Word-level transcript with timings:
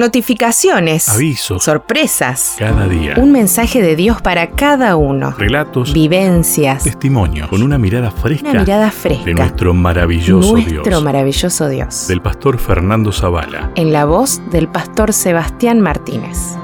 Notificaciones. 0.00 1.10
Avisos. 1.10 1.62
Sorpresas. 1.62 2.54
Cada 2.58 2.88
día. 2.88 3.16
Un 3.18 3.32
mensaje 3.32 3.82
de 3.82 3.96
Dios 3.96 4.22
para 4.22 4.52
cada 4.52 4.96
uno. 4.96 5.32
Relatos. 5.36 5.92
Vivencias. 5.92 6.84
Testimonios. 6.84 7.48
Con 7.50 7.62
una 7.62 7.76
mirada 7.76 8.10
fresca. 8.10 8.48
Una 8.48 8.60
mirada 8.60 8.90
fresca. 8.90 9.26
De 9.26 9.34
nuestro 9.34 9.74
maravilloso 9.74 10.52
Nuestro 10.52 10.82
Dios. 10.84 11.02
maravilloso 11.04 11.68
Dios. 11.68 12.08
Del 12.08 12.22
pastor 12.22 12.56
Fernando 12.58 13.12
Zavala. 13.12 13.72
En 13.74 13.92
la 13.92 14.06
voz 14.06 14.40
del 14.50 14.68
pastor 14.68 15.12
Sebastián 15.12 15.82
Martínez. 15.82 16.56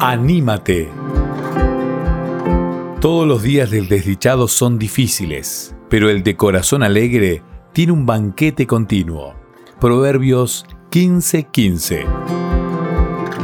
Anímate. 0.00 0.90
Todos 2.98 3.24
los 3.28 3.40
días 3.40 3.70
del 3.70 3.86
desdichado 3.86 4.48
son 4.48 4.80
difíciles, 4.80 5.76
pero 5.88 6.10
el 6.10 6.24
de 6.24 6.36
corazón 6.36 6.82
alegre 6.82 7.44
tiene 7.72 7.92
un 7.92 8.04
banquete 8.04 8.66
continuo. 8.66 9.36
Proverbios 9.78 10.64
15:15. 10.92 12.04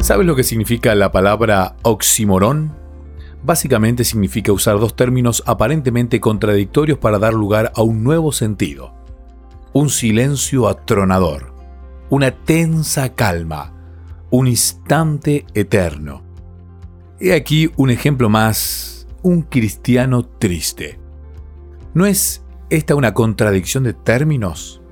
¿Sabes 0.01 0.27
lo 0.27 0.35
que 0.35 0.43
significa 0.43 0.93
la 0.93 1.11
palabra 1.11 1.77
oximorón? 1.81 2.75
Básicamente 3.43 4.03
significa 4.03 4.51
usar 4.51 4.79
dos 4.79 4.95
términos 4.95 5.41
aparentemente 5.47 6.19
contradictorios 6.19 6.99
para 6.99 7.17
dar 7.17 7.33
lugar 7.33 7.71
a 7.75 7.81
un 7.81 8.03
nuevo 8.03 8.31
sentido. 8.31 8.93
Un 9.73 9.89
silencio 9.89 10.67
atronador, 10.67 11.55
una 12.11 12.29
tensa 12.29 13.15
calma, 13.15 13.73
un 14.29 14.45
instante 14.45 15.47
eterno. 15.55 16.21
He 17.19 17.33
aquí 17.33 17.71
un 17.77 17.89
ejemplo 17.89 18.29
más, 18.29 19.07
un 19.23 19.41
cristiano 19.41 20.23
triste. 20.23 20.99
¿No 21.95 22.05
es 22.05 22.43
esta 22.69 22.93
una 22.93 23.15
contradicción 23.15 23.85
de 23.85 23.93
términos? 23.93 24.83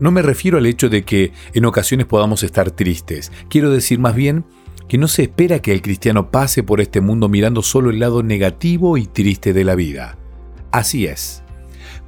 No 0.00 0.10
me 0.10 0.22
refiero 0.22 0.58
al 0.58 0.66
hecho 0.66 0.88
de 0.88 1.04
que 1.04 1.32
en 1.52 1.66
ocasiones 1.66 2.06
podamos 2.06 2.42
estar 2.42 2.70
tristes. 2.70 3.30
Quiero 3.48 3.70
decir 3.70 3.98
más 3.98 4.14
bien 4.14 4.44
que 4.88 4.98
no 4.98 5.06
se 5.06 5.22
espera 5.22 5.60
que 5.60 5.72
el 5.72 5.82
cristiano 5.82 6.30
pase 6.30 6.62
por 6.62 6.80
este 6.80 7.00
mundo 7.00 7.28
mirando 7.28 7.62
solo 7.62 7.90
el 7.90 8.00
lado 8.00 8.22
negativo 8.22 8.96
y 8.96 9.06
triste 9.06 9.52
de 9.52 9.62
la 9.62 9.74
vida. 9.74 10.16
Así 10.72 11.06
es. 11.06 11.42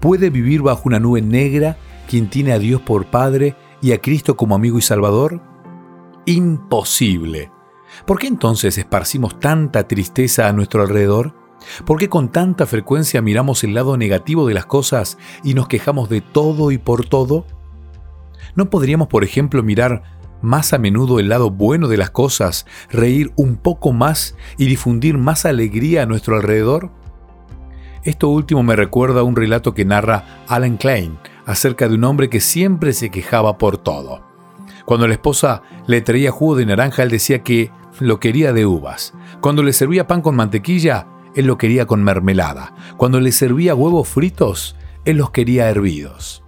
¿Puede 0.01 0.31
vivir 0.31 0.63
bajo 0.63 0.83
una 0.87 0.99
nube 0.99 1.23
negra 1.23 1.77
quien 2.09 2.29
tiene 2.29 2.53
a 2.53 2.59
Dios 2.59 2.81
por 2.81 3.07
Padre 3.07 3.55
y 3.81 3.93
a 3.93 3.99
Cristo 3.99 4.37
como 4.37 4.55
amigo 4.55 4.79
y 4.79 4.83
Salvador? 4.83 5.43
Imposible. 6.25 7.51
¿Por 8.07 8.19
qué 8.19 8.27
entonces 8.27 8.79
esparcimos 8.79 9.39
tanta 9.39 9.87
tristeza 9.87 10.49
a 10.49 10.53
nuestro 10.53 10.83
alrededor? 10.83 11.35
¿Por 11.85 11.99
qué 11.99 12.09
con 12.09 12.33
tanta 12.33 12.67
frecuencia 12.67 13.23
miramos 13.23 13.63
el 13.65 13.75
lado 13.75 13.97
negativo 13.97 14.47
de 14.47 14.55
las 14.55 14.67
cosas 14.67 15.19
y 15.45 15.55
nos 15.55 15.69
quejamos 15.69 16.09
de 16.09 16.21
todo 16.21 16.73
y 16.73 16.79
por 16.79 17.07
todo? 17.07 17.47
¿No 18.55 18.71
podríamos, 18.71 19.09
por 19.09 19.25
ejemplo, 19.25 19.63
mirar 19.63 20.03
más 20.43 20.73
a 20.73 20.79
menudo 20.79 21.19
el 21.19 21.29
lado 21.29 21.51
bueno 21.51 21.89
de 21.89 21.97
las 21.97 22.11
cosas, 22.11 22.67
reír 22.91 23.33
un 23.37 23.57
poco 23.57 23.93
más 23.93 24.37
y 24.59 24.67
difundir 24.67 25.17
más 25.19 25.47
alegría 25.47 26.03
a 26.03 26.07
nuestro 26.07 26.37
alrededor? 26.37 26.91
Esto 28.05 28.29
último 28.29 28.63
me 28.63 28.75
recuerda 28.75 29.23
un 29.23 29.37
relato 29.37 29.75
que 29.75 29.85
narra 29.85 30.43
Alan 30.49 30.77
Klein 30.77 31.19
acerca 31.47 31.89
de 31.89 31.95
un 31.95 32.05
hombre 32.05 32.29
que 32.29 32.41
siempre 32.41 32.93
se 32.93 33.11
quejaba 33.11 33.59
por 33.59 33.79
todo. 33.79 34.23
Cuando 34.85 35.07
la 35.07 35.15
esposa 35.15 35.63
le 35.87 36.01
traía 36.01 36.33
jugo 36.33 36.57
de 36.57 36.67
naranja, 36.67 37.05
él 37.05 37.11
decía 37.11 37.43
que 37.43 37.71
lo 38.01 38.19
quería 38.19 38.53
de 38.53 38.67
uvas. 38.67 39.15
Cuando 39.41 39.63
le 39.63 39.73
servía 39.73 40.09
pan 40.09 40.23
con 40.23 40.35
mantequilla, 40.35 41.07
él 41.37 41.47
lo 41.47 41.59
quería 41.59 41.87
con 41.87 42.03
mermelada. 42.03 42.75
Cuando 42.97 43.21
le 43.21 43.31
servía 43.33 43.75
huevos 43.75 44.09
fritos, 44.09 44.77
él 45.05 45.19
los 45.19 45.31
quería 45.31 45.69
hervidos. 45.69 46.42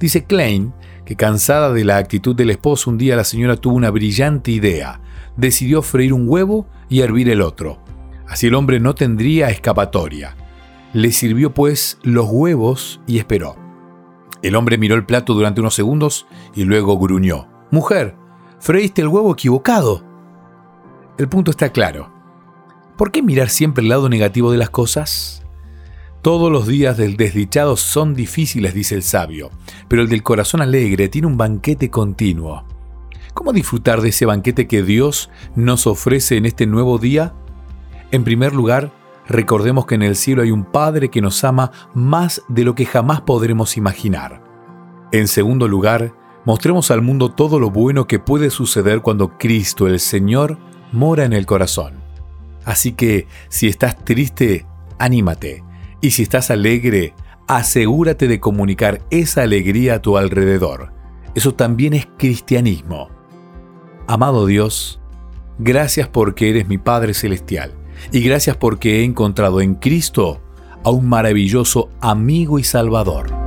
Dice 0.00 0.24
Klein 0.24 0.72
que 1.04 1.16
cansada 1.16 1.72
de 1.72 1.84
la 1.84 1.96
actitud 1.96 2.36
del 2.36 2.50
esposo, 2.50 2.90
un 2.90 2.98
día 2.98 3.16
la 3.16 3.24
señora 3.24 3.56
tuvo 3.56 3.76
una 3.76 3.90
brillante 3.90 4.50
idea. 4.50 5.00
Decidió 5.36 5.80
freír 5.80 6.12
un 6.12 6.28
huevo 6.28 6.66
y 6.88 7.00
hervir 7.00 7.30
el 7.30 7.40
otro. 7.40 7.78
Así 8.26 8.48
el 8.48 8.54
hombre 8.54 8.78
no 8.78 8.94
tendría 8.94 9.48
escapatoria. 9.48 10.36
Le 10.92 11.10
sirvió 11.12 11.54
pues 11.54 11.98
los 12.02 12.26
huevos 12.30 13.00
y 13.06 13.18
esperó. 13.18 13.56
El 14.42 14.54
hombre 14.54 14.78
miró 14.78 14.94
el 14.94 15.06
plato 15.06 15.34
durante 15.34 15.60
unos 15.60 15.74
segundos 15.74 16.26
y 16.54 16.64
luego 16.64 16.98
gruñó. 16.98 17.48
Mujer, 17.70 18.14
freíste 18.60 19.02
el 19.02 19.08
huevo 19.08 19.32
equivocado. 19.32 20.04
El 21.16 21.28
punto 21.28 21.50
está 21.50 21.70
claro. 21.70 22.12
¿Por 22.96 23.10
qué 23.10 23.22
mirar 23.22 23.48
siempre 23.48 23.82
el 23.82 23.88
lado 23.88 24.08
negativo 24.08 24.52
de 24.52 24.58
las 24.58 24.70
cosas? 24.70 25.42
Todos 26.22 26.50
los 26.50 26.66
días 26.66 26.96
del 26.96 27.16
desdichado 27.16 27.76
son 27.76 28.14
difíciles, 28.14 28.74
dice 28.74 28.96
el 28.96 29.04
sabio, 29.04 29.50
pero 29.86 30.02
el 30.02 30.08
del 30.08 30.24
corazón 30.24 30.60
alegre 30.60 31.08
tiene 31.08 31.28
un 31.28 31.36
banquete 31.36 31.90
continuo. 31.90 32.64
¿Cómo 33.34 33.52
disfrutar 33.52 34.00
de 34.00 34.08
ese 34.08 34.26
banquete 34.26 34.66
que 34.66 34.82
Dios 34.82 35.30
nos 35.54 35.86
ofrece 35.86 36.36
en 36.36 36.44
este 36.44 36.66
nuevo 36.66 36.98
día? 36.98 37.34
En 38.10 38.24
primer 38.24 38.52
lugar, 38.52 38.90
recordemos 39.28 39.86
que 39.86 39.94
en 39.94 40.02
el 40.02 40.16
cielo 40.16 40.42
hay 40.42 40.50
un 40.50 40.64
Padre 40.64 41.08
que 41.08 41.20
nos 41.20 41.44
ama 41.44 41.70
más 41.94 42.42
de 42.48 42.64
lo 42.64 42.74
que 42.74 42.84
jamás 42.84 43.20
podremos 43.20 43.76
imaginar. 43.76 44.42
En 45.12 45.28
segundo 45.28 45.68
lugar, 45.68 46.12
mostremos 46.44 46.90
al 46.90 47.00
mundo 47.00 47.28
todo 47.28 47.60
lo 47.60 47.70
bueno 47.70 48.08
que 48.08 48.18
puede 48.18 48.50
suceder 48.50 49.02
cuando 49.02 49.38
Cristo 49.38 49.86
el 49.86 50.00
Señor 50.00 50.58
mora 50.90 51.24
en 51.24 51.32
el 51.32 51.46
corazón. 51.46 51.94
Así 52.64 52.90
que, 52.92 53.28
si 53.48 53.68
estás 53.68 54.04
triste, 54.04 54.66
anímate 54.98 55.67
y 56.00 56.10
si 56.10 56.22
estás 56.22 56.50
alegre, 56.50 57.14
asegúrate 57.46 58.28
de 58.28 58.40
comunicar 58.40 59.02
esa 59.10 59.42
alegría 59.42 59.94
a 59.94 60.02
tu 60.02 60.16
alrededor. 60.16 60.92
Eso 61.34 61.54
también 61.54 61.94
es 61.94 62.06
cristianismo. 62.16 63.10
Amado 64.06 64.46
Dios, 64.46 65.00
gracias 65.58 66.08
porque 66.08 66.50
eres 66.50 66.68
mi 66.68 66.78
Padre 66.78 67.14
Celestial 67.14 67.72
y 68.12 68.20
gracias 68.20 68.56
porque 68.56 69.00
he 69.00 69.04
encontrado 69.04 69.60
en 69.60 69.74
Cristo 69.74 70.40
a 70.84 70.90
un 70.90 71.08
maravilloso 71.08 71.90
amigo 72.00 72.58
y 72.58 72.64
Salvador. 72.64 73.37